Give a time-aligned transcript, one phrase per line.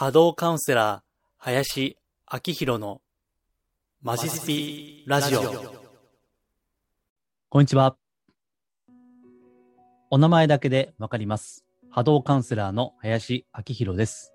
[0.00, 1.00] 波動カウンセラー、
[1.36, 1.98] 林
[2.32, 3.02] 明宏の
[4.00, 5.42] マジスピラジオ。
[7.50, 7.98] こんにちは。
[10.08, 11.66] お名前だけでわかります。
[11.90, 14.32] 波動カウンセラーの林明宏です。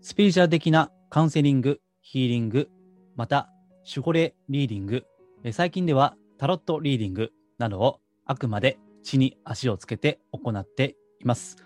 [0.00, 2.68] スピリチュアル的なカウンセリング、ヒーリング、
[3.14, 3.48] また
[3.88, 5.04] 守護霊リーディング、
[5.44, 11.56] え最近ではタロットリーディングなどをあくまで地に足をつけて行っています。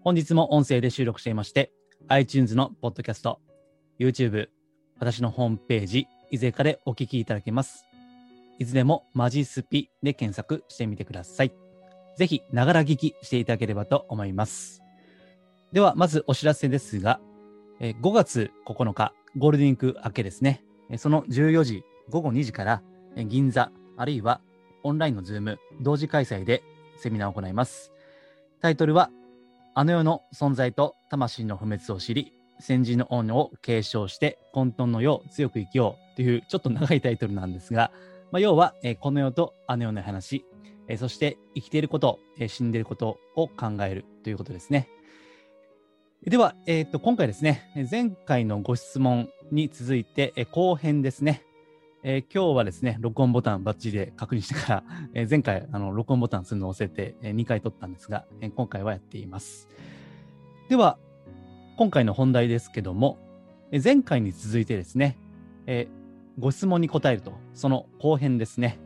[0.00, 1.70] 本日も音声で収録していまして、
[2.08, 3.40] iTunes のポッドキャスト、
[3.98, 4.48] YouTube、
[4.98, 7.84] 私のホームページ、いずれかでお聞きいただけます。
[8.58, 11.52] いずれもマジスピで検索してみてください。
[12.16, 14.82] ぜひ、ながら聞きしていただければと思います。
[15.72, 17.20] では、まずお知らせですが、
[17.80, 20.64] 5月9日、ゴールデンウィーク明けですね。
[20.98, 22.82] その14時、午後2時から、
[23.16, 24.40] 銀座、あるいは
[24.82, 26.62] オンラインのズーム、同時開催で
[26.98, 27.92] セミナーを行います。
[28.60, 29.10] タイトルは、
[29.80, 37.90] あの世の存在と魂の不滅を知り、先人の恩を継承して混沌の世を強く生きようというちょっと長いタイトルなんですが、
[38.30, 40.44] まあ、要は、えーこの世とあの世の話、
[40.86, 44.90] えーそして生きていること、えー死んでいることを考えるということですね。
[46.26, 51.42] では、えーと今回ですね、前回のご質問に続いて、え後編ですね。
[52.02, 59.68] えー今日はですね、録音ボタンバッチリで確認してから、 えー前回、あの、録音ボタンするのを押せて、え2回撮ったんですが、えー今回はやっています。
[60.68, 60.98] では、
[61.76, 63.18] 今回の本題ですけども、
[63.70, 65.18] えー前回に続いてですね、
[65.66, 66.00] えー
[66.38, 68.78] ご質問に答えると、その後編ですね。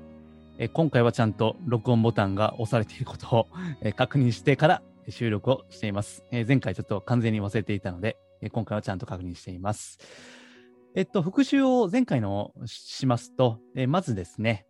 [0.58, 3.48] えー今回はちゃんと録音ボタンが押されていることを、
[3.80, 6.24] えー確認してから収録をしています。
[6.32, 10.00] えー前回ちょっと完全に忘れていたので、えー今回はちゃんと確認しています。
[10.97, 14.67] えっと、復習を前回のしますと、えーまずですね、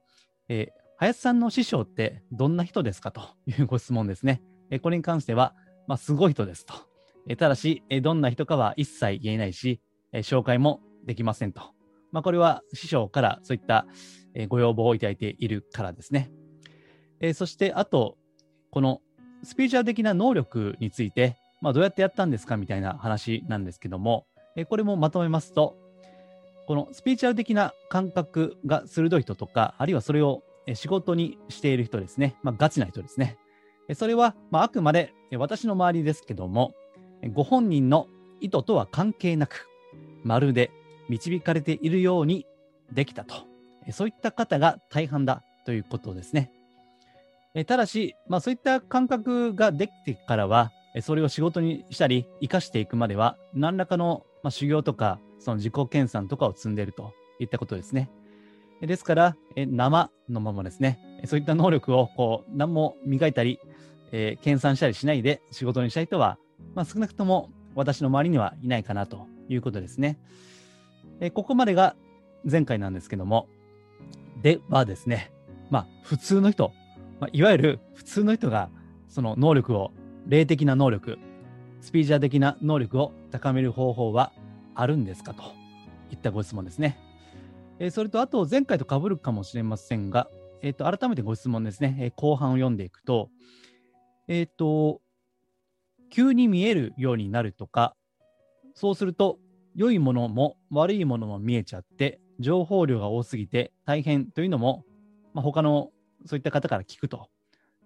[0.48, 4.40] えー林さんの師匠ってどんな人ですかというご質問ですね。
[4.70, 5.54] えーこれに関しては、
[5.86, 6.74] まあ、すごい人ですと。
[7.28, 11.60] えーただし、えーどんな人かは一切言えないし、えー紹介もできませんと。
[12.10, 13.86] まあ、これは師匠からそういった
[14.48, 16.30] ご要望をいただいているからですね。
[17.20, 18.16] えーそして、あと、
[18.70, 19.02] この
[19.42, 24.26] スピリチュアル的な能力について、まあ、どうやってやったんですかみたいな話なんですけども、
[24.56, 25.76] えーこれもまとめますと、
[26.66, 30.42] このスピリチュアル的な感覚が鋭い人とか、あるいはそれを
[30.74, 32.36] 仕事にしている人ですね。
[32.42, 33.36] まあ、ガチな人ですね。
[33.94, 36.72] それは、まあ、あくまで私の周りですけども、
[37.32, 38.08] ご本人の
[38.40, 39.68] 意図とは関係なく、
[40.22, 40.70] まるで
[41.08, 42.46] 導かれているように
[42.92, 43.34] できたと。
[43.92, 46.50] そういった方が大半だということですね。
[47.66, 58.10] ただし、まあ、そういった感覚ができてからは、それを仕事にしたり、生かしていくまでは、何らかの、まあ、修行とか、その自己研鑽とかを積んでいるといったことですね。
[58.80, 63.58] ですから、え生のままですね、そういった能力をこう何も磨いたり、
[64.12, 66.38] えー研鑽したりしないで仕事にしたい人は、
[66.74, 70.18] まあ、少なくとも私の周りにはいないかなということですね。
[71.20, 71.96] えここまでが
[72.44, 73.48] 前回なんですけども、
[74.42, 75.32] ではですね、
[75.70, 76.72] まあ、普通の人、
[77.18, 78.68] まあ、いわゆる普通の人が
[79.08, 79.92] その能力を、
[80.26, 81.18] 霊的な能力、
[81.80, 84.32] スピーチャー的な能力を高める方法は
[84.76, 85.42] あるんですかと
[86.12, 86.96] いったご質問ですね。
[87.80, 90.28] えーそれと、あと前回と被るかもしれませんが、
[90.62, 93.30] えーと改めてご質問ですね、えー後半を読んでいくと、
[94.28, 95.00] えっ、と、
[96.10, 97.96] 急に見えるようになるとか、
[98.72, 99.40] そうすると、
[99.74, 104.84] 良いものも悪いものも見えちゃって、情報量が多すぎて大変というのも、
[105.32, 105.90] まあ、他の
[106.24, 107.30] そういった方から聞くと。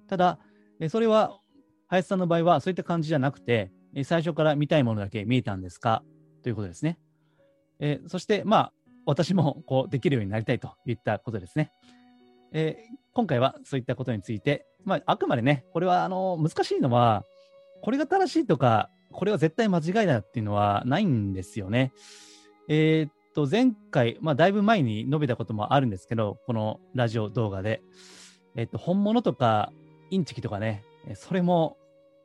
[0.09, 0.39] ただ、
[0.79, 1.41] えそれは、
[1.87, 6.03] 林さんの場合はそういった感じじゃなくて、え最初から見たいものだけ見えたんですか？
[6.43, 6.99] ということですね。
[7.81, 8.73] えそして、まあ、
[9.07, 11.73] 私もこうできるようになりたいといったことですね。
[12.53, 12.77] え
[13.13, 17.25] 今回はそういったことについて、まあ、あくまでね、これはあの難しいのは、
[17.83, 21.93] これが正しいとか、これは絶対間違いだっていうのはないんですよね。
[22.69, 27.83] えーっと、前回、まあ、だいぶ前に述べたこともあるんですけど、このラジオ動画で、
[28.57, 29.73] えーっと、本物とか、
[30.11, 30.85] インチキとかね、
[31.15, 31.77] それも、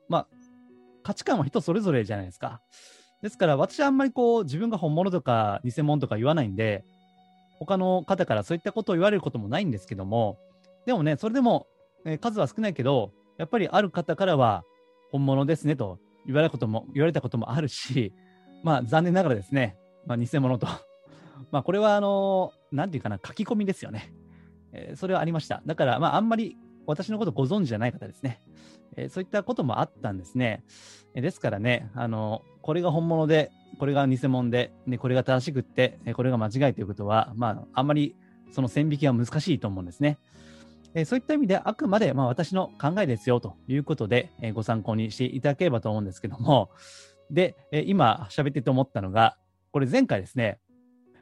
[0.09, 0.27] まあ、
[1.03, 2.61] 価値観は人それぞれじゃないですか。
[3.21, 6.83] ですから、私はあんまりこう、自分が本物とか偽物とか言わないんで、
[7.59, 10.37] 他の方からそういったことを言われることもないんですけども、
[10.85, 11.67] でもね、それでも、
[12.05, 14.63] え数は少ないけど、やっぱりある方からは、
[15.11, 18.13] 本物ですねと言われることも、言われたこともあるし、
[18.63, 20.67] まあ残念ながらですね、まあ偽物と。
[21.51, 24.13] まあこれはあのなんていうかな、書き込みですよね。
[24.73, 25.61] えーそれはありました。
[25.65, 28.39] だから、まああんまり私のことご存知じゃない方ですね。
[28.95, 30.63] えーそういったこともあったんですね。
[31.15, 38.15] えーですからね、あのこれが本物で、これが偽物で、ね、これが正しくって、えーこれが間違いということは、まああんまり
[38.51, 40.17] その線引きは難しいと思うんですね。
[40.93, 46.69] えーそういった意味であくまで、まあ、私の考えですよということで、えーご参考にしていただければと思うんですけども、
[47.31, 49.37] で、えー今喋ってて思ったのが、
[49.71, 50.59] これ前回ですね、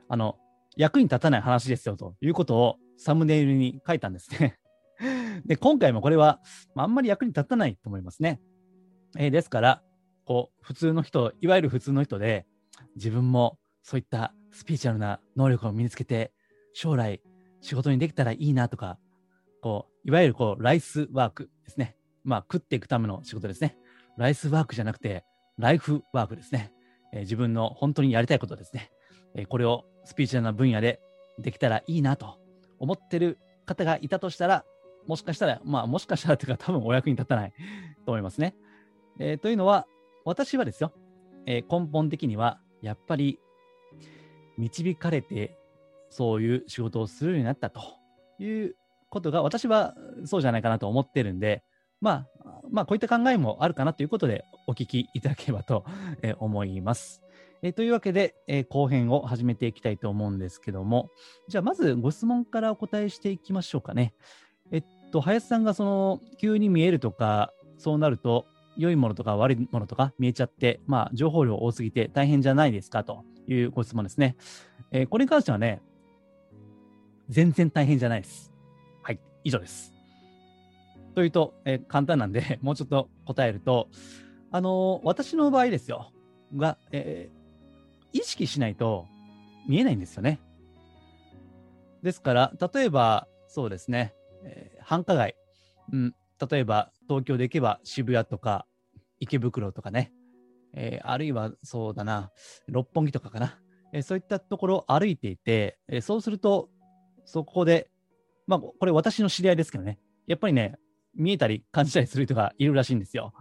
[0.09, 0.37] あの、
[0.75, 4.57] 役に立たない話ですよということをサムネイルに書いたんですね。
[5.45, 6.39] で、今回もこれは、
[6.75, 8.39] まあ、んまり役に立たないと思いますね。
[9.17, 9.83] えーですから、
[10.25, 12.45] こう、普通の人、いわゆる普通の人で、
[12.95, 16.31] 自分もそういったスピーチュアルな能力を身につけて、
[16.73, 17.21] 将来
[17.61, 18.99] 仕事にできたらいいなとか、
[19.61, 21.97] こう、いわゆるこう、ライスワークですね。
[22.23, 23.77] まあ、食っていくための仕事ですね。
[24.17, 25.25] ライスワークじゃなくて、
[25.57, 26.71] ライフワークですね。
[27.13, 28.91] えー自分の本当にやりたいことですね。
[29.35, 31.01] えーこれをスピーチュアルな分野で
[31.39, 32.39] できたらいいなと
[32.79, 34.65] 思ってる方がいたとしたら、
[35.11, 37.53] もしかしたら、まあ、もしかしたらというか、多分お役に立たない
[38.05, 38.55] と思いますね。
[39.19, 39.85] えーというのは、
[40.23, 40.93] 私はですよ、
[41.45, 43.37] えー根本的には、やっぱり、
[44.57, 45.57] 導かれて、
[46.09, 47.81] そういう仕事をするようになったと
[48.39, 48.77] いう
[49.09, 51.61] ことが、私はそうじゃないかなと思ってるんで、
[51.99, 55.83] まあ、まあ、こういった考えもあるかなということで、お聞きいただければと
[56.39, 57.21] 思います。
[57.63, 61.09] えというわけで、え後編を始めていきたいと思うんですけども、
[61.49, 64.13] じゃあまずご質問からお答えしていきましょうかね。
[65.11, 68.45] と、林さんがその、急に見えるとか、そうなると、
[68.77, 74.35] 良いものとか悪いものとか見えちゃって、まあ、情報量多すぎて大変じゃないですかというご質問ですね。
[74.91, 75.81] えーこれに関してはね、
[77.29, 78.51] 全然大変じゃないです。
[79.03, 79.93] はい、以上です。
[81.15, 83.89] というと、えー簡単なんで、 もうちょっと答えると、
[84.51, 86.11] あのー私の場合ですよ、
[86.55, 87.41] が、えー
[88.13, 89.07] 意識しないと
[89.69, 90.41] 見えないんですよね。
[92.03, 95.35] ですから、例えば、そうですね、えー繁華街、
[95.93, 96.15] うん、
[96.49, 98.65] 例えば東京で行けば渋谷とか
[99.19, 100.11] 池袋とかね、
[100.73, 102.31] えーあるいはそうだな、
[102.67, 103.59] 六本木とかかな、
[103.93, 106.69] えーそういったところを歩いていて、えーそうすると、
[107.25, 107.89] そこで、
[108.47, 110.75] まあ、これ私の知り合いですけどね、やっぱりね、
[111.15, 113.33] 見えたり感じたりする人がいるらしいんですよ。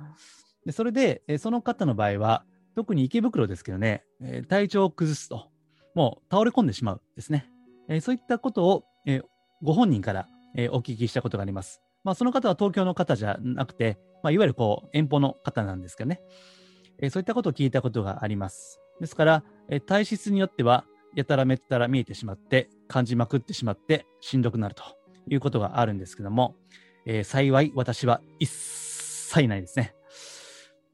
[0.66, 2.44] でそれで、えーその方の場合は、
[2.76, 5.50] 特に池袋ですけどね、えー体調を崩すと、
[5.94, 7.50] もう倒れ込んでしまうですね。
[7.88, 9.22] えーそういったことを、えー
[9.62, 10.26] ご本人から、
[10.56, 11.80] えーお聞きしたことがあります。
[12.04, 16.20] まあ、その方は東京の方じゃなくて、まあ、いわゆるこう遠方の方なんですけどね、
[17.00, 18.80] えーそういったことを聞いたことがあります。
[19.00, 20.84] ですから、えー体質によっては、
[21.16, 24.82] やたらめったら見えてしまって、感じまくってしまって、しんどくなると
[25.28, 26.56] いうことがあるんですけども、
[27.06, 29.94] えー幸い私は一切ないですね。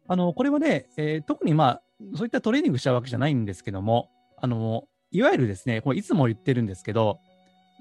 [0.09, 1.83] あの、これはね、えー特にまあ、
[2.15, 4.09] そういったトレーニングしたわけじゃないんですけども、
[4.39, 7.19] あの、いわゆるですね、これいつも言ってるんですけど、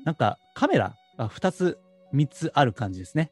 [0.06, 1.80] なんかカメラが2つ、
[2.14, 3.32] 3つある感じですね。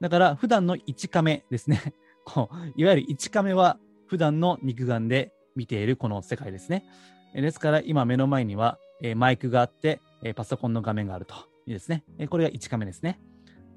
[0.00, 1.80] だから普段の1カメですね。
[2.24, 6.84] こういわゆる1カメは普段の肉眼で見ているこの世界ですね。
[7.34, 11.34] ですから今目の前には、えマイクがあって、えパソコンの画面があると
[11.66, 12.04] いいですね。
[12.18, 13.20] えこれが1カメですね。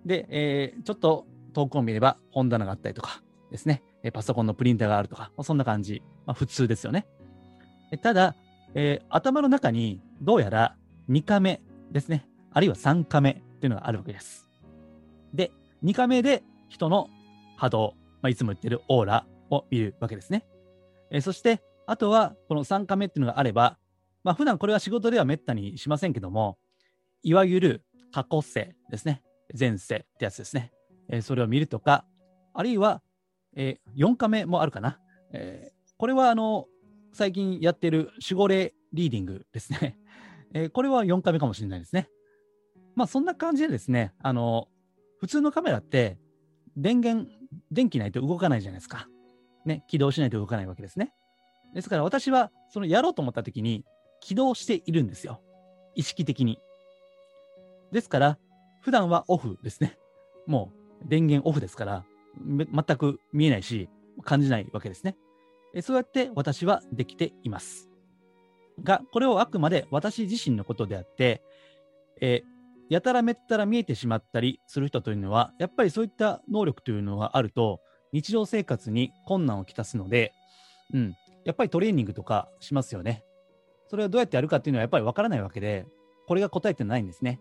[0.06, 3.22] で、えーちょっと遠くを見れば本棚があったりとか
[3.52, 3.84] ですね。
[4.04, 6.02] えパソコンのプリンターがあるとか、まあそんな感じ。
[6.26, 7.08] まあ、普通ですよね。
[7.92, 8.36] えただ、
[8.74, 10.78] えー頭の中にどうやら
[11.10, 11.62] 2カメ
[11.92, 12.28] ですね。
[12.54, 14.48] あるいは3カメっていうのがあるわけです。
[15.34, 15.52] で、
[15.84, 17.10] 2カメで人の
[17.58, 20.46] 波動、まあ、いつも言ってるオーラを見るわけですね。
[21.12, 23.78] えーそして、あとはこの3カメっていうのがあれば、
[24.24, 26.58] まあ普段これは仕事ではめったにしませんけども、
[27.24, 29.22] いわゆる過去世ですね。
[29.58, 30.72] 前世ってやつですね。
[31.10, 32.06] えーそれを見るとか、
[32.54, 33.02] あるいは、
[33.56, 35.00] えー4カメもあるかな。
[35.34, 36.66] えーこれはあの、
[37.14, 39.98] 最近やってる守護霊リーディングですね。
[40.54, 42.10] えーこれは4カメかもしれないですね。
[42.96, 44.68] まあそんな感じでですね、あの、
[45.20, 46.18] 普通のカメラって
[46.78, 47.30] 電源、
[47.72, 49.08] 電気ないと動かないじゃないですか。
[49.66, 51.14] ね、起動しないと動かないわけですね。
[51.74, 53.86] ですから私はそのやろうと思った時に
[54.20, 55.42] 起動しているんですよ。
[55.96, 56.60] 意識的に。
[57.92, 58.38] ですから、
[58.82, 59.98] 普段はオフですね。
[60.48, 60.72] も
[61.04, 62.06] う電源オフですから、
[62.46, 62.66] 全
[62.98, 63.90] く見えないし、
[64.24, 65.18] 感じないわけですね。
[65.82, 67.90] そうやって私はできています。
[68.84, 71.42] が、これをあくまで私自身のことであって、
[72.20, 72.44] え
[72.92, 77.80] やたらめったら見えてしまったりする人というのは、やっぱりそういった能力というのがあると、
[78.12, 80.34] 日常生活に困難をきたすので、
[80.94, 83.24] うん、やっぱりトレーニングとかしますよね。
[83.88, 85.86] それをどうやってやるかっていうのはやっぱりわからないわけで、
[86.28, 87.40] これが答えてないんですね。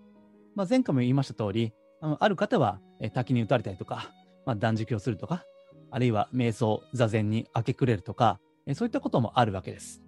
[0.54, 2.78] まあ、前回も言いました通り、あのある方は
[3.12, 4.12] 滝に打たれたりとか、
[4.47, 5.45] まあ、断食をするとか、
[5.90, 8.38] あるいは瞑想、座禅に明け暮れるとか、
[8.75, 10.00] そういったこともあるわけです。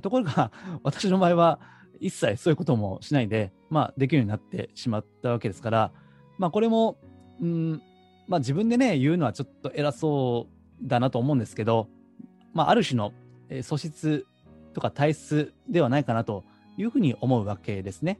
[0.00, 0.50] ところが、
[0.82, 1.60] 私の場合は
[2.00, 5.92] 一切そういうこともしないで、まあ、できるようになってしまったわけですから、
[6.38, 6.98] まあ、これも、
[7.40, 7.82] うん、
[8.28, 10.48] まあ、自分でね、言うのはちょっと偉そ
[10.82, 11.88] うだなと思うんですけど、
[12.52, 13.12] まあ、ある種の、
[13.62, 14.26] 素質
[14.74, 16.44] とか体質ではないかなと
[16.76, 18.18] いうふうに思うわけですね。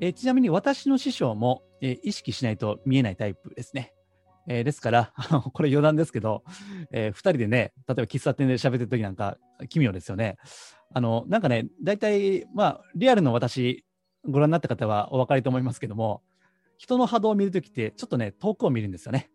[0.00, 3.92] えちなみに私の師匠も、え意識しないと見えないタイプですね。
[4.48, 6.42] えーですから、あのこれ余談ですけど、
[6.90, 9.36] えー、2人でね、例えば喫茶店で喋ってる時なんか
[9.68, 10.36] 奇妙ですよね。
[10.92, 13.84] あの、なんかね、大体、まあ、リアルの私、
[14.28, 16.22] ご覧になった方はお分かりと思いますけども、
[16.78, 19.30] 人の波動を見るときって、ちょっとね、遠くを見るんですよね。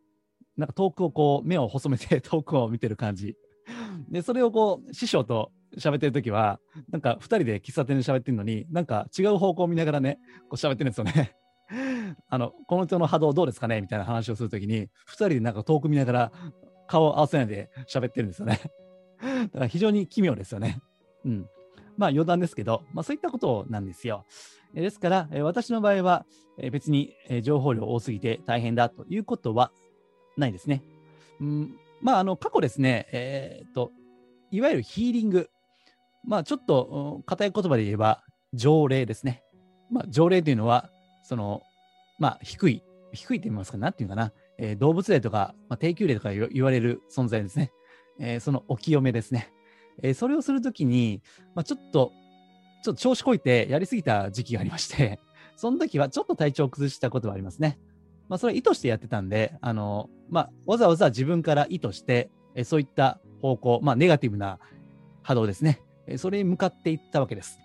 [0.57, 3.35] なんか遠くをこう、目を細めて 遠くを見てる感じ。
[4.09, 6.59] で、それをこう、師匠と喋ってるときは、
[6.89, 10.19] なんか2人で喫茶店で喋ってるのに、なんか違う方向を見ながらね、
[10.49, 11.35] こう喋ってるんですよね。
[12.29, 13.81] あの、この人の波動どうですかね？
[13.81, 16.31] みたいな話をするときに、2人でなんか遠く見ながら
[16.87, 18.59] 顔を合わせないで喋ってるんですよね。
[19.19, 20.79] だから非常に奇妙ですよね。
[21.25, 21.49] うん。
[21.97, 24.25] まあ余談ですけど、まあそういったことなんですよ。
[24.73, 26.25] ですから、私の場合は、
[26.71, 29.71] 別に、情報量多すぎて大変だということは
[30.37, 30.83] ないですね。
[31.39, 33.91] うん、まあ、あの、過去ですね、えーっと、
[34.51, 35.49] いわゆるヒーリング。
[36.25, 39.43] まあ、ちょっと、硬い言葉で言えば、条例ですね。
[39.89, 40.89] まあ、条例というのは、
[41.23, 41.61] その、
[42.19, 47.71] まあ、低い、低いと言いますか、なんていうかな、えー動物霊とか、まあ、低級霊とか言わ言われる存在ですね。
[48.19, 49.51] えーそのお清めですね。
[50.01, 51.21] えーそれをするときに、
[51.53, 52.11] まあ、ちょっと、
[52.83, 55.19] ちょっと調子こいてやりすぎた時期がありまして、
[55.55, 57.79] その時はちょっと体調を崩したことはありますね。
[58.27, 64.59] まあ、それは意図してやってたんで、あの、まあ、わざわざ自分から意図して、えそういった方向、まあ、ネガティブな
[65.21, 65.81] 波動ですね。
[66.07, 67.59] えそれに向かっていったわけです。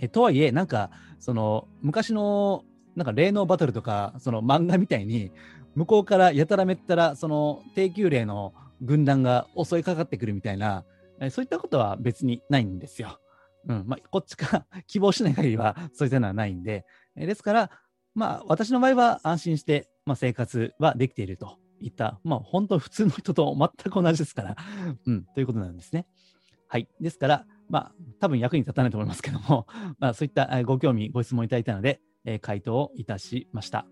[0.00, 2.64] えとはいえ、なんか、その、昔の、
[2.96, 5.32] なんか霊能バトルとか、その漫画みたいに、
[5.74, 10.84] 向こうからやたらめったら、その低級霊の軍団が襲いかかってくるみたいな、
[11.20, 13.20] えそういったことは別にないんですよ。
[13.66, 16.84] うん、まあ、こっちが 希望しない限りは、そういったのはないんで、
[17.16, 17.70] えですから、
[18.14, 24.56] まあ、私の場合は安心して、まあ、生活はできているといった、まあ、本当普通の人と全く同じですから、
[25.06, 26.06] うん、ということなんですね。
[26.68, 26.88] はい。
[27.00, 29.66] ですから、まあ、多分役に立たないと思いますけども、
[29.98, 33.86] まあ、そういったご興味、ご質問いただいたので、えー回答をいたしました。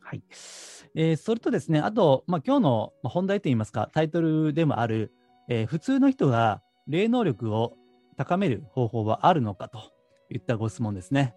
[0.00, 0.22] はい。
[0.94, 5.12] えーそれとですね、あと、まあ、今日の本題といいますか、タイトルでもある、
[5.48, 7.76] えー普通の人が霊能力を
[8.16, 9.92] 高める方法はあるのかと
[10.30, 11.34] いったご質問ですね。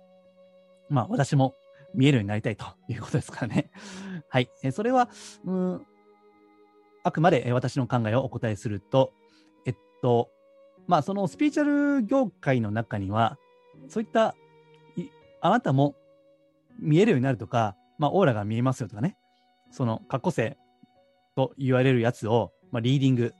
[0.89, 1.53] まあ、私も
[1.93, 3.71] 見えるようになりたいということですからね。
[4.29, 4.49] はい。
[4.63, 5.09] えーそれは、
[5.45, 5.85] うん、
[7.03, 9.13] あくまで私の考えをお答えすると、
[9.65, 10.29] えっと、
[10.87, 13.37] まあ、そのスピーチャル業界の中には、
[13.87, 14.35] そういった、
[15.41, 15.95] あなたも
[16.79, 19.17] 見えるようになるとか、まあ、オーラが見えますよとかね、
[19.71, 20.57] その過去性
[21.35, 23.33] と言われるやつを、まあ、リーディング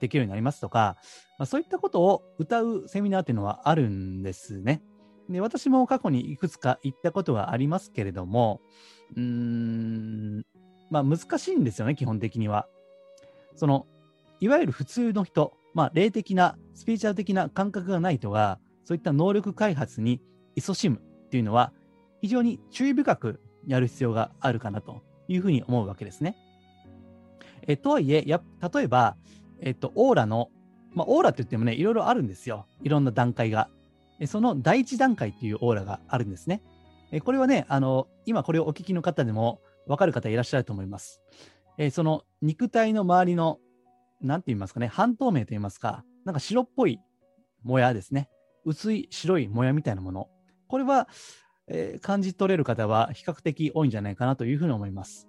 [0.00, 0.96] できるようになりますとか、
[1.38, 4.82] まあ、そういったことを歌うセミナーっていうのはあるんですね。
[5.28, 8.60] で、私も過去にいくつか行ったことがありますけれども、
[9.16, 10.46] うーん、
[10.90, 12.68] まあ難しいんですよね、基本的には。
[13.56, 13.86] その、
[14.40, 20.20] いわゆる普通の人、まあ霊的な、スピーチャル的な感覚がない人が、そういった能力開発に
[20.56, 21.72] 勤しむっていうのは、
[22.20, 26.36] 非常に注意深くやる必要があるかなというふうに思うわけですね。
[27.66, 28.42] えとはいえ、や
[28.74, 29.16] 例えば、
[29.60, 30.50] えっと、オーラの、
[30.92, 32.66] まあ、オーラって言ってもね、いろいろあるんですよ。
[32.82, 33.68] いろんな段階が。
[34.26, 36.62] その第一段階っていうオーラがあるんですね。
[37.10, 41.20] えこれはね、あの、今これをお聞きの方でも分かる方いらっしゃると思います。
[41.78, 43.58] えその肉体の周りの、
[44.20, 47.00] なんて言いますかね、半透明と言いますか、なんか白っぽい
[47.62, 48.28] もやですね。
[48.64, 50.28] 薄い白いもやみたいなもの。
[50.68, 51.08] これは、
[51.66, 55.28] えー感じ取れる方は比較的多いんじゃないかなというふうに思います。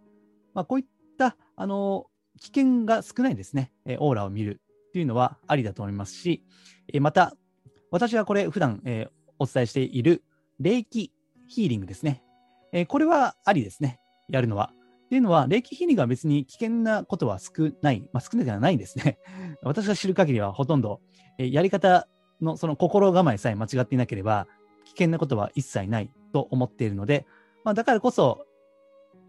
[0.54, 0.86] まあ、こういっ
[1.18, 2.08] た、あの
[2.40, 6.44] 危険が少ないですね、えオーラを見るっていうのはありだと思いますし、
[6.94, 7.34] えまた、
[7.92, 9.08] 私がこれ普段、え
[9.40, 10.24] お伝えしている
[10.60, 11.12] 霊気
[11.48, 12.24] ヒーリングですね。
[12.72, 14.00] えこれはありですね。
[14.30, 14.72] やるのは。
[15.06, 19.20] っていうのは、霊気ヒーリングは別に危険なことは少ない、まあ、少ないではないんですね。
[19.62, 21.02] 私が知る限りはほとんど、
[21.38, 22.08] えやり方
[22.42, 24.48] のその心構えさえ間違っていなければ、
[24.86, 27.26] 危険なことは一切ないと思っているので、
[27.64, 28.45] まあ、だからこそ、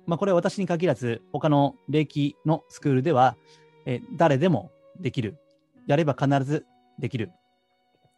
[0.07, 3.37] まあ、これは私に限らず、他の霊気のスクールでは、
[3.87, 4.71] えー誰でも
[5.01, 5.37] できる。
[5.87, 6.67] やれば必ず
[6.99, 7.31] できる。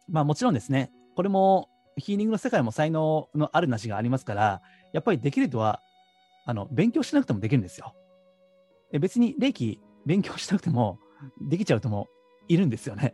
[0.07, 4.61] まあもちろんですね、これもヒーリングの世界も才能のあるなしがありますから、
[4.93, 5.81] やっぱりできる人は、
[6.45, 7.93] あの、勉強しなくてもできるんですよ。
[8.91, 10.97] で別に霊気勉強しなくても
[11.49, 12.07] できちゃう人も
[12.47, 13.13] いるんですよね。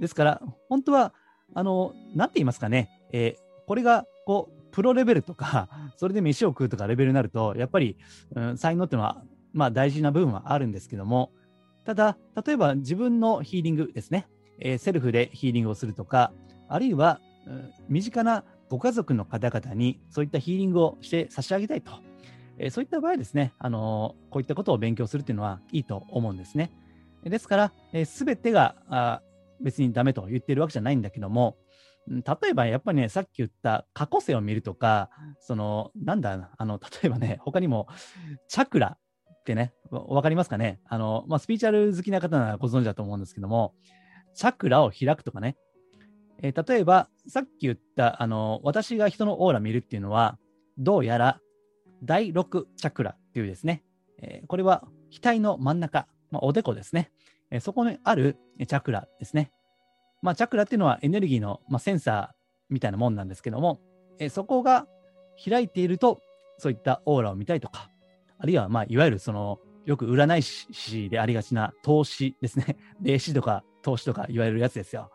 [0.00, 1.14] ですから、本当は、
[1.54, 7.96] あの、なんて言いますかね、えーこれが、こう、プロレベルとか、 それで飯を食うとかレベルになると、やっぱり、
[8.34, 9.22] うん、才能っていうのは、
[9.52, 11.32] まあ大事な部分はあるんですけども、
[11.84, 16.32] ただ、例えば自分のヒーリングですね、えーセルフでヒーリングをするとか、
[16.68, 21.92] あるいは、うん身近なご家族の方々にそういったヒーリングをして差し上げたいと。
[22.58, 26.70] えーそういった場合ですね、あのーこういったことを勉強するっていうのはいいと思うんですね。
[27.24, 29.22] ですから、すべてがあ
[29.60, 31.56] 別にダメと言ってるわけじゃないんだけども、
[32.10, 37.86] 例えばやっぱりね、さっき言った過去世を見るとか、その、なんだ、あの、例えばね、他にも、
[38.48, 38.98] チャクラっ
[39.40, 40.80] ってね、わわかりますかね？
[40.86, 43.74] あの、まあ、スピーチャル好きな方ならご存知だと思うんですけども、
[44.34, 45.56] チャクラを開くとかね。
[46.42, 50.38] えー例えば、さっき言った、あの、私が人のオーラ見るっていうのは、
[50.78, 51.40] どうやら
[52.02, 53.82] 第6チャクラっていうですね、
[54.22, 57.10] えーこれは額の真ん中、まあ、おでこですね。
[57.50, 59.50] えーそこにあるえーチャクラですね。
[60.22, 62.34] まあ、チャクラっていうのはエネルギーの、まあ、センサー
[62.68, 63.80] みたいなもんなんですけども、
[64.18, 64.86] えーそこが
[65.42, 66.20] 開いていると、
[66.58, 67.90] そういったオーラを見たりとか、
[68.38, 72.76] あるいは、まあ、いわゆるその、よく占い師でありがちな投資ですね。
[73.00, 75.10] 霊視とか投資とか言われるやつですよ。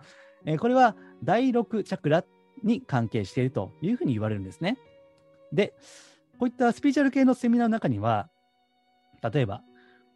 [0.46, 2.24] えーこれは第6チャクラ
[2.64, 4.78] に関係しているというふうに言われるんですね。
[5.54, 5.76] で、
[6.40, 8.30] こういったスピーチャル系のセミナーの中には、
[9.34, 9.62] 例えば、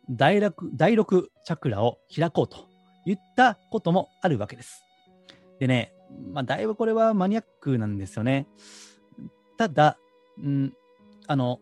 [0.10, 2.69] 第 6, 第6チャクラを開こうと
[3.12, 4.86] いったこともあるわけです。
[5.60, 5.94] でね、
[6.32, 8.48] まあ、だいぶこれはマニアックなんですよね。
[9.58, 9.98] ただ、
[10.42, 10.74] うん、
[11.28, 11.60] あの、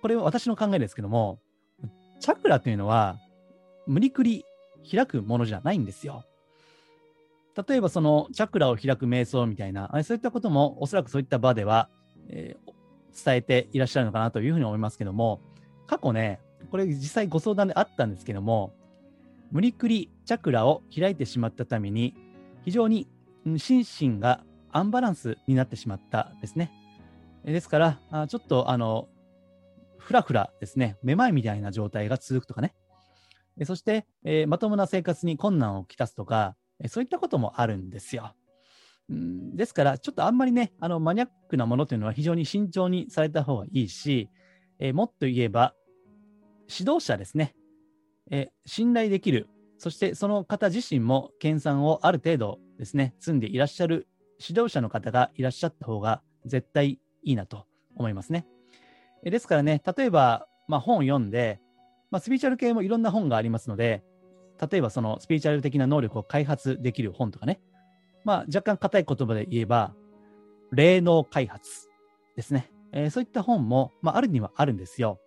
[0.00, 1.40] これは私の考えですけども、
[2.20, 3.18] チャクラというのは、
[3.86, 4.44] 無理くり
[4.88, 6.24] 開くものじゃないんですよ。
[7.68, 11.88] 例えば、そのチャクラを開く瞑想みたいな、そういったことも、おそらくそういった場では、
[12.28, 12.72] えー
[13.12, 15.40] 伝えていらっしゃるのかなというふうに思いますけども、
[15.86, 18.72] 過去ね、これ実際ご相談であったんですけども、
[19.52, 22.14] 無理くりチャクラを開いてしまったために、
[22.64, 23.06] 非常に
[23.58, 23.84] 心
[24.16, 26.72] 身がアンバランスになってしまったですね。
[27.44, 27.78] ですか
[28.10, 29.08] ら、ちょっとあの、
[29.98, 32.74] ふらふらですね、めまいみたいな状態が続くとかね。
[33.64, 36.56] そして、えーまともな生活に困難をきたすとか、
[36.88, 38.34] そういったこともあるんですよ。
[39.12, 44.30] んですから、ちょっとあんまりね、あのマニアックなものというのは非常に慎重にされた方がいいし、
[44.78, 45.74] えーもっと言えば、
[46.70, 47.54] 指導者ですね、
[48.32, 49.48] え信頼できる、
[49.78, 54.08] そしてその方自身も研鑽をある程度ですね、積んでいらっしゃる
[54.40, 58.46] 指導者の方がいらっしゃった方が絶対いいなと思いますね。
[59.22, 61.60] えですからね、例えば、まあ、本を読んで、
[62.10, 64.02] まあ、スピーチャル系もいろんな本がありますので、
[64.70, 67.60] 例えばそのスピーチャル的な能力を開発できる本とかね、
[68.24, 69.94] まあ、若干硬い言葉で言えば、
[70.72, 71.88] 霊能開発
[72.36, 72.70] ですね。
[72.92, 75.18] えーそういった本も、まあ、あるにはあるんですよ。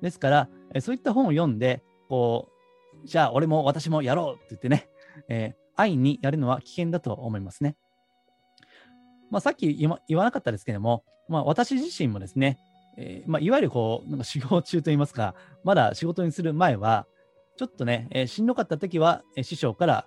[0.00, 2.49] ですから、えそういった本を読んで、こう、
[3.04, 4.88] じゃあ俺も私もやろうって言ってね、
[5.28, 7.74] えー安易にやるのは危険だと思いますね。
[9.30, 12.58] まあ、さっき言わなかったですけども、まあ、私自身もですね、
[12.98, 15.34] えーまあ、いわゆるこう、なんか修行中といいますか、
[15.64, 17.06] まだ仕事にする前は、
[17.56, 20.06] ちょっとね、えーしんどかった時は、えー師匠から、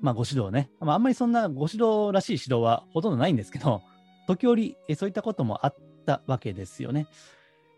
[0.00, 3.82] まあ、ご指導ね、まあ、あんまりそんなご指導らしい指導はほとんどないんですけど、
[4.28, 7.08] 時折、えーそういったこともあったわけですよね。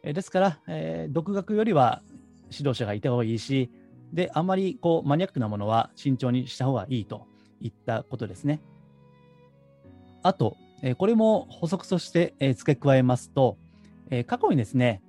[0.03, 2.03] えーですから、えー独学よりは
[2.51, 3.71] 指導者がいた方がいいし、
[4.17, 7.27] で、あまりこうマニアックなものは慎重にした方がいいと
[7.61, 8.63] いったことですね。
[10.23, 13.59] あと、えこれも補足として、え付け加えますと、
[14.11, 15.03] え過去にですね、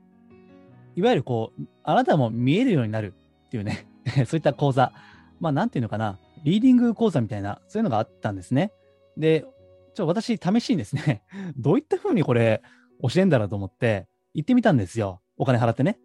[0.97, 3.13] いわゆるこう、あなたも見えるようになる
[3.45, 3.87] っていうね、
[4.27, 4.91] そういった講座、
[5.39, 8.73] まあ、なんていうのかな、リーディング講座みたいな、そういうのがあったんですね。
[9.15, 9.45] で、
[9.93, 11.23] ちょ、私、試しにですね、
[11.57, 12.61] どういった風にこれ、
[13.01, 15.21] 教えんだろうと思って、行ってみたんですよ。
[15.37, 15.99] お金払ってね。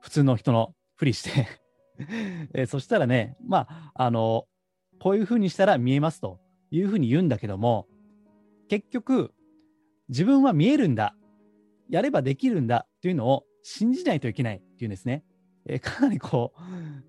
[0.00, 1.46] 普通の人のふりして。
[2.54, 4.46] えーそしたらね、まあ、あの、
[5.00, 7.86] こういう風にしたら見えますという風に言うんだけども、
[8.68, 9.32] 結局、
[10.08, 11.14] 自分は見えるんだ。
[11.88, 15.24] やればできるんだというのを信じないといけないっていうんですね。
[15.66, 16.60] えーかなりこう、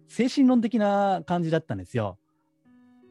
[0.08, 2.18] 精神論的な感じだったんですよ。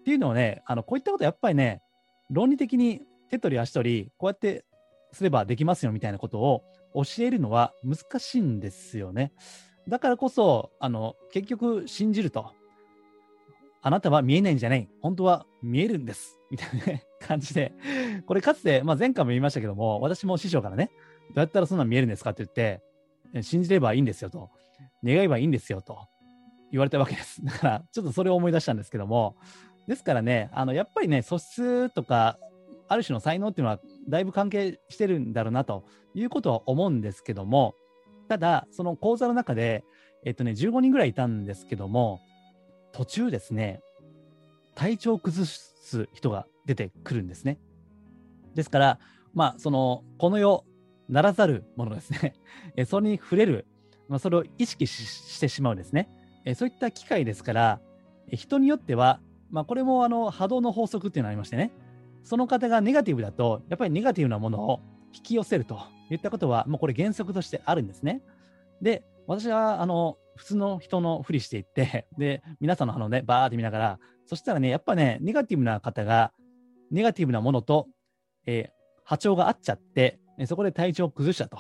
[0.01, 1.83] っていうのをね、あのこういったことやっぱりね、
[2.31, 4.65] 論理的に手取り足取り、こうやって
[5.13, 6.65] すればできますよみたいなことを
[6.95, 9.33] 教えるのは難しいんですよね。
[9.89, 12.53] だからこそ、あの結局信じると、
[13.81, 17.73] あなたは見えないんじゃない、本当は見えるんです、みたいな、ね、感じで、
[18.27, 20.91] これかつて、まあ、前回も言いましたけども、私も師匠からね、
[21.29, 22.83] どうやったらそんな見えるんですかって言って、
[23.43, 24.51] 信じればいいんですよと、
[25.05, 26.07] 願えばいいんですよと。
[26.71, 27.43] 言われたわけです。
[27.45, 29.37] だから、ちょっとそれを思い出したんですけども、
[29.87, 32.39] ですからね、あのやっぱりね、素質とか、
[32.89, 37.75] ある種の才能っていうのは、だいぶ関係してるんだろうなということは思うんですけども、
[38.29, 39.85] ただ、その講座の中で、
[40.25, 42.21] えっとね、15人ぐらいいたんですけども、
[42.93, 43.81] 途中ですね、
[44.75, 47.59] 体調を崩す人が出てくるんですね。
[48.55, 48.99] ですから、
[49.35, 50.65] まあ、その、この世、
[51.09, 52.35] ならざるものですね。
[52.77, 53.67] えそれに触れる、
[54.09, 56.09] まあ、それを意識してしまうですね。
[56.45, 57.81] えそういった機会ですから、
[58.31, 61.73] え人によっては、まあ、これもあの波動の法則っていうのがありましてね、
[62.25, 64.81] その方がネガティブだと、やっぱりネガティブなものを
[65.19, 68.23] 引き寄せるといったことは、もうこれ原則としてあるんですね。
[68.81, 76.33] で、私はあの普通の人のふりしていって、で、皆さんの反応ね、バーって見ながら、そしたらね、やっぱね、ネガティブな方が、
[76.91, 77.89] ネガティブなものと、
[78.47, 81.59] えー波長が合っちゃって、そこで体調を崩したと。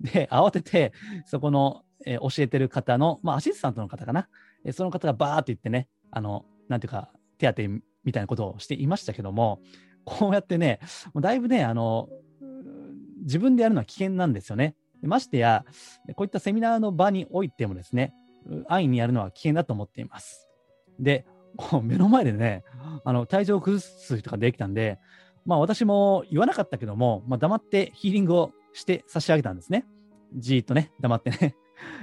[0.00, 0.92] で、慌てて、
[1.24, 4.28] そこのえー教えてる方の、まあ、アシスタントの方かな。
[4.64, 7.62] えーその方がバーって言ってね、あの、なんていうか、手当
[8.04, 9.60] みたいなことをしていましたけども、
[10.04, 10.80] こうやってね、
[11.14, 12.08] もうだいぶね、あの、
[13.30, 14.74] 自分でやるのは危険なんですよね。
[15.02, 15.64] ましてや、
[16.16, 18.12] こういったセミナーの場においてもですね、
[18.66, 20.48] 安易にやるのは危険だと思っています。
[20.98, 21.24] で、
[21.82, 22.64] 目の前でね、
[23.04, 24.98] あの体調を崩す人ができたんで、
[25.46, 29.86] まあ私も言わなかったけども、まあ、黙ってヒーリングをして差し上げたんですね。
[30.36, 31.54] じーっとね、黙ってね。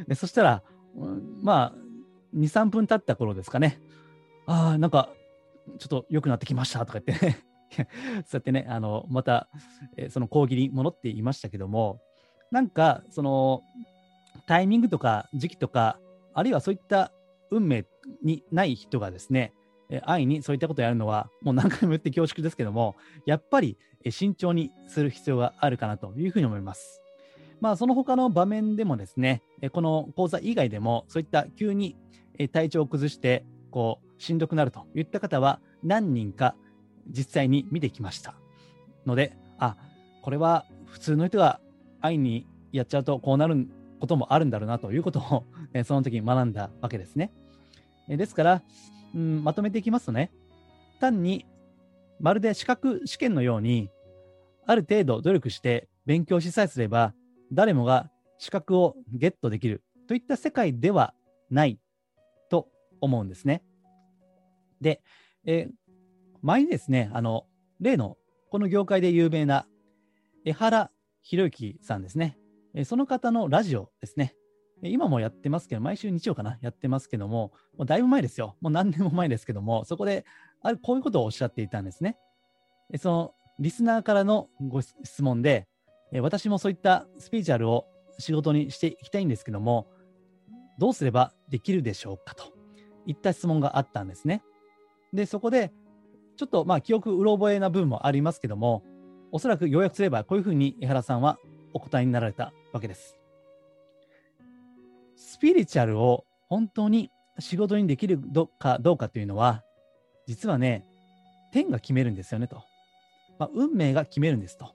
[0.07, 0.63] でそしたら、
[0.95, 1.73] うんまあ、
[2.35, 3.81] 2、3分経った頃ですかね、
[4.45, 5.09] ああ、なんか、
[5.79, 7.85] ちょっと良くなってきましたとか言ってね、 そう
[8.33, 9.49] やってね、あの、また、
[9.97, 11.99] えーその講義に戻っていましたけども、
[12.51, 13.61] なんか、その、
[14.45, 15.99] タイミングとか時期とか、
[16.33, 17.11] あるいはそういった
[17.51, 17.85] 運命
[18.23, 19.53] にない人がですね、
[19.89, 27.01] えー安易にそういったことをやるのは、もう何回も言って恐縮ですけども、やっぱりえー慎重にする必要があるかなというふうに思います。
[27.59, 31.95] まあ、その他の場面でもですね、えーこの講座以外でも、そういった急に
[32.37, 36.55] えー体調を崩して、こう、しんどくなるといった方は、何人か
[37.09, 38.35] 実際に見てきました。
[39.05, 39.77] ので、あ、
[40.21, 41.59] これは普通の人が
[42.01, 43.67] 安易にやっちゃうとこうなる
[43.99, 45.43] こともあるんだろうなということを、
[45.73, 47.31] えその時に学んだわけですね。
[48.09, 48.63] えですから、
[49.15, 50.31] うん、まとめていきますとね、
[50.99, 51.45] 単に
[52.19, 53.89] まるで資格試験のように、
[54.65, 57.13] ある程度努力して勉強しさえすれば、
[57.51, 61.13] 誰もが資格をゲットできるといった世界では
[61.49, 61.79] ない
[62.49, 62.67] と
[62.99, 63.63] 思うんですね。
[64.81, 65.01] で、
[65.45, 65.86] えー
[66.41, 67.45] 前にですね、あの、
[67.79, 68.17] 例の
[68.49, 69.67] この業界で有名な
[70.45, 72.37] 江原博之さんですね。
[72.85, 74.35] その方のラジオですね。
[74.83, 78.55] 今もやってますけど、毎週日曜かな、やってますけども、もうだいぶ前ですよ。
[78.61, 80.25] もう何年も前ですけども、そこで、
[80.61, 82.17] あこういうことをおっしゃっていたんですね。
[82.97, 85.67] その、リスナーからのご質問で、
[86.21, 87.87] 私もそういったスピーチュアルを
[88.19, 89.87] 仕事にしていきたいんですけども、
[90.77, 92.53] どうすればできるでしょうかと
[93.07, 94.43] いった質問があったんですね。
[95.11, 95.73] で、そこで、
[96.37, 98.83] ちょっとまあ記憶うろ覚えな部分もありますけども、
[99.31, 101.37] おそらく要約すればこういうふうに江原さんは
[101.73, 103.17] お答えになられたわけです。
[105.15, 109.63] スピリチュアルを本当に仕事にできるどかどうかというのは、
[110.27, 110.85] 実はね、
[111.51, 112.63] 天が決めるんですよねと。
[113.39, 114.73] まあ、運命が決めるんですと。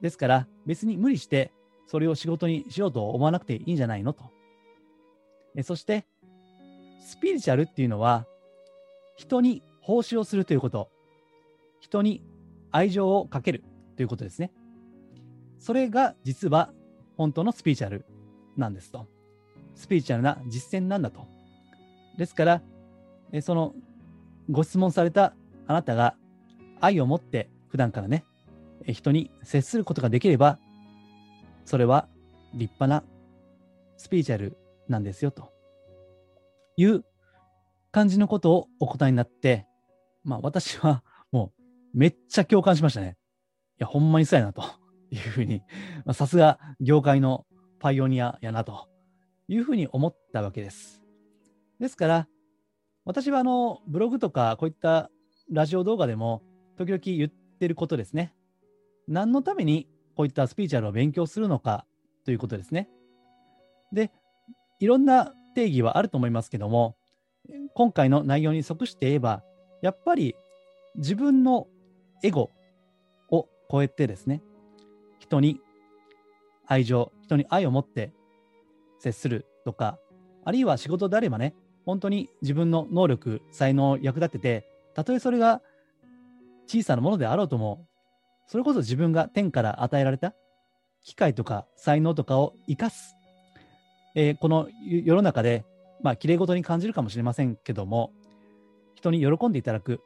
[0.00, 1.52] ですから、別に無理して
[1.86, 4.24] それを仕事にしようと思わなくていいんじゃないのと。
[5.62, 6.06] そして、
[7.00, 8.26] スピリチュアルっていうのは、
[9.16, 10.90] 人に奉仕をするということ、
[11.80, 12.22] 人に
[12.70, 13.64] 愛情をかける
[13.96, 14.52] ということですね。
[15.58, 16.72] それが実は
[17.16, 18.06] 本当のスピリチュアル
[18.56, 19.06] なんですと。
[19.74, 21.26] スピリチュアルな実践なんだと。
[22.16, 22.62] ですから、
[23.42, 23.74] その
[24.50, 25.34] ご質問された
[25.66, 26.16] あなたが
[26.80, 28.24] 愛を持って普段からね、
[28.86, 30.58] 人に接することができれば、
[31.64, 32.08] それは
[32.54, 33.04] 立派な
[33.96, 34.56] スピリチュアル
[34.88, 35.52] なんですよと
[36.76, 37.04] いう
[37.92, 39.66] 感じのことをお答えになって、
[40.24, 41.62] まあ私はもう
[41.98, 43.16] めっちゃ共感しましたね。
[43.78, 44.62] いや、ほんまにそうやなと
[45.10, 45.62] いうふうに、
[46.12, 47.46] さすが業界の
[47.78, 48.88] パイオニアやなと
[49.48, 51.02] いうふうに思ったわけです。
[51.80, 52.28] ですから、
[53.04, 55.10] 私はあのブログとかこういった
[55.50, 56.42] ラジオ動画でも
[56.76, 58.34] 時々言ってることですね。
[59.08, 61.84] 何のためにこういったスピーチュアルを勉強するのか
[62.24, 62.88] ということですね。
[63.92, 64.12] で、
[64.78, 66.96] いろんな定義はあると思いますけども、
[67.74, 69.42] 今回の内容に即して言えば、
[69.82, 70.34] やっぱり
[70.96, 71.66] 自分の
[72.22, 72.50] エゴ
[73.30, 74.40] を超えてですね、
[75.18, 75.60] 人に
[76.66, 78.12] 愛情、人に愛を持って
[79.00, 79.98] 接するとか、
[80.44, 85.60] あるいは仕事であればね、本当に自分の能力、才能を役立てて、たとえそれが
[86.66, 87.86] 小さなものであろうとも、
[88.46, 90.34] それこそ自分が天から与えられた
[91.02, 93.16] 機会とか才能とかを生かす。
[94.14, 95.64] えーこの世の中で、
[96.02, 98.12] まあ、綺麗事に感じるかもしれませんけども、
[99.02, 100.00] 人に喜んでいただく、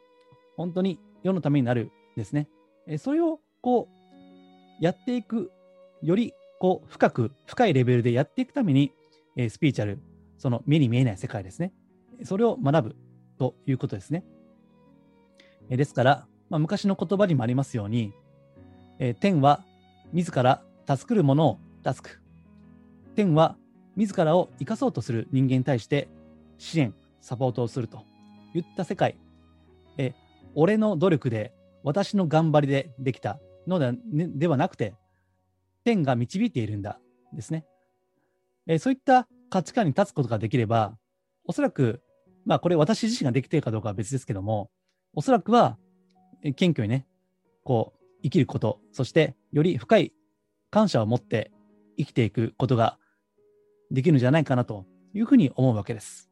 [0.57, 2.49] 本当に世のためになるですね。
[2.87, 3.89] えそれをこ
[4.81, 5.53] う、やっていく、
[6.03, 8.93] よりこう、深く、深いレベルでやっていくために、
[9.37, 9.99] えスピーチャル、
[10.39, 11.73] その目に見えない世界ですね。
[12.25, 12.97] それを学ぶ
[13.39, 14.25] ということですね。
[15.69, 18.13] えですから、まあ、昔の言葉にもありますように、
[18.99, 19.65] え天は
[20.13, 22.23] 自ら助くる者を助く。
[23.15, 23.57] 天は
[23.97, 26.09] 自らを生かそうとする人間に対して
[26.59, 28.05] 支援、サポートをすると
[28.59, 29.19] いった世界。
[29.99, 30.15] え
[30.55, 34.95] 俺の努力で、私の頑張りでできたので,、ね、ではなくて、
[35.85, 36.99] 天が導いているんだ
[37.33, 37.65] ですね。
[38.67, 40.97] えそういった価値観に立つことができれば、
[41.45, 42.03] おそらく、
[42.45, 44.71] まあこれ私自身ができているかどうかは別ですけども、
[45.15, 45.79] おそらくは、
[46.57, 47.07] 謙虚にね、
[47.65, 50.13] こう、生きること、そしてより深い
[50.71, 51.53] 感謝を持って
[51.97, 52.99] 生きていくことが
[53.91, 56.31] できるんじゃないかなというふうに思うわけです。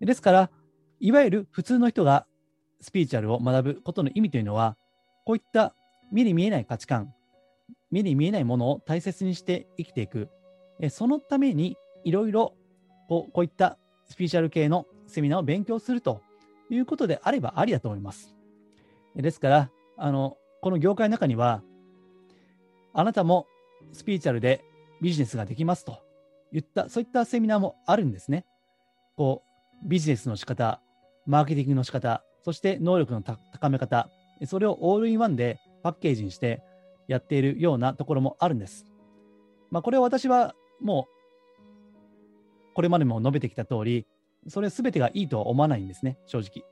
[0.00, 0.50] ですから、
[1.00, 2.26] いわゆる普通の人が
[2.80, 4.76] スピーチュアルを学ぶことの意味というのは、
[5.24, 5.74] こういった
[6.12, 7.12] 目に見えない価値観、
[7.90, 10.28] 目に見えないものを大切にして生きていく。
[10.90, 12.54] そのためにいろいろ
[13.08, 16.22] こういったスピーチュアル系のセミナーを勉強すると
[16.70, 18.34] いうことであればありだと思います。
[19.16, 21.62] ですから、あのこの業界の中には、
[22.92, 23.46] あなたも
[23.92, 24.64] スピーチュアルで
[25.00, 26.00] ビジネスができますと
[26.52, 28.44] いった、そういったセミナーもあるんですね。
[29.16, 29.42] こ
[29.84, 30.80] う、ビジネスの仕方、
[31.28, 34.08] マーケティングの仕方、そして能力の高め方、
[34.46, 36.62] それをオールインワンでパッケージにして
[37.06, 38.86] やっているようなところもあるんです。
[39.70, 44.06] まあ、これは私はもう、これまでも述べてきた通り、
[44.48, 46.64] それ全てがいいとは思わないんですね、正直。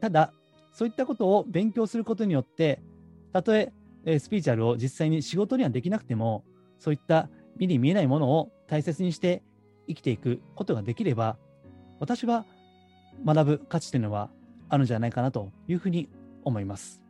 [0.00, 0.34] ただ、
[0.74, 2.82] そういったことを勉強することによって、
[3.32, 3.72] たとえ
[4.04, 6.44] えスピーチュアルを実際に仕事にはできなくても、
[6.78, 9.42] そういった目に見えないものを大切にして
[9.88, 11.38] 生きていくことができれば、
[11.98, 12.44] 私は
[13.24, 14.30] 学ぶ価値というのは
[14.68, 16.08] あるんじゃないかなというふうに
[16.44, 17.02] 思います。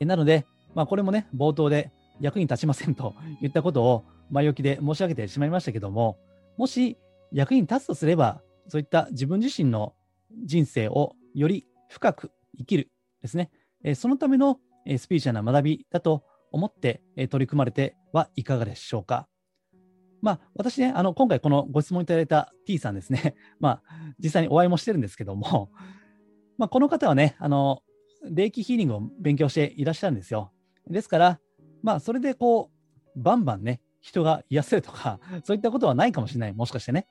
[0.00, 6.18] なので、まあ、これもね、冒頭で役に立ちませんと言ったことを前置きで申し上げてしまいましたけども、
[6.56, 6.98] もし
[7.32, 9.94] 役に立つとすれば、そういった自分自身の
[10.44, 12.90] 人生をより深く生きる
[13.22, 13.50] ですね、
[13.94, 14.58] そのための
[14.98, 19.28] スピーチャーな学びだと思って取り組まれてはいかがでしょうか。
[20.20, 23.82] まあ、私ね、あの、今回このご質問いただいた T さんですね、 まあ、
[24.18, 25.70] 実際にお会いもしてるんですけども、
[26.58, 27.82] まあ、この方はね、あの、
[28.24, 30.52] 霊気ヒーリングを勉強していらっしゃるんですよ。
[30.88, 31.40] ですから、
[31.82, 32.70] まあ、それでこ
[33.14, 36.52] う、バンバンね、人が癒せるとか、 そういったことはないかもしれない。
[36.52, 37.06] もしかしてね。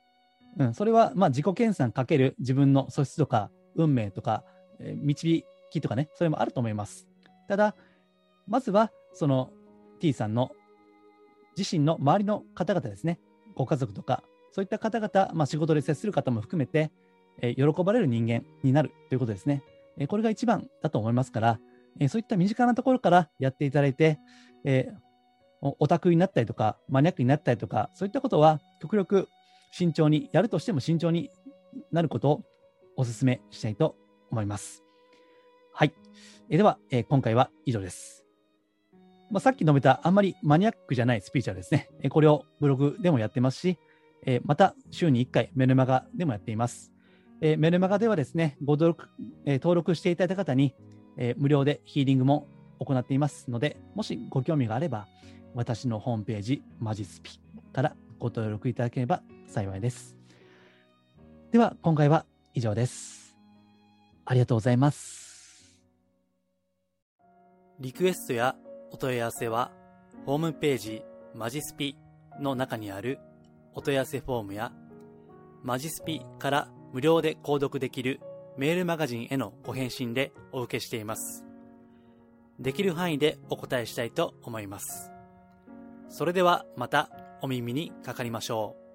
[0.58, 4.44] うん、それは、まあ、自己研鑽かける自分の素質とか、運命とか、
[4.80, 7.06] えー、導きとかね、それもあると思います。
[7.46, 7.76] ただ、
[8.46, 9.50] まずは、その
[10.00, 10.52] T さんの
[11.58, 13.18] 自身の周りの方々ですね、
[13.54, 16.90] ご家族とか、そういった方々、まあ、仕事で接する方も含めて、
[17.40, 19.62] えー、喜ばれる人間になるということですね。
[19.98, 21.60] えー、これが一番だと思いますから、
[22.00, 24.18] えー、そういった身近なところからやっていただいて、
[24.64, 24.88] え
[25.60, 29.28] オタクになったりとか、マニアックになったりとか、そういったことは極力
[29.72, 31.30] 慎重に、やるとしても慎重に
[31.90, 32.44] なることを
[32.96, 33.96] お勧めしたいと
[34.30, 34.84] 思います。
[35.72, 35.92] はい。
[36.48, 38.27] えでは、え今回は以上です。
[39.30, 41.88] まあ、さっき述べたあんまりマニアックじゃないスピーチャーですね。
[42.08, 43.78] これをブログでもやってますし、
[44.24, 46.92] えまた週に1回メルマガでもやっています。
[47.40, 49.08] えメルマガではですね、ご登録,、
[49.44, 50.74] え登録していただいた方に、
[51.16, 55.06] え無料でヒーリングも行っていますので、もしご興味があれば、
[55.54, 57.38] 私のホームページ、マジスピ
[57.72, 60.16] からご登録いただければ幸いです。
[61.50, 63.36] では、今回は以上です。
[64.24, 65.28] ありがとうございます。
[67.80, 68.56] リクエストや
[68.90, 69.70] お問い合わせは、
[70.26, 71.02] ホームページ、
[71.34, 71.96] マジスピ
[72.40, 73.18] の中にある
[73.74, 74.72] お問い合わせフォームや、
[75.62, 78.20] マジスピから無料で購読できる
[78.56, 81.44] メールマガジンへのご返信でお受けしています。
[82.58, 85.12] できる範囲でお答えしたいと思います。
[86.08, 88.87] それではまたお耳にかかりましょう。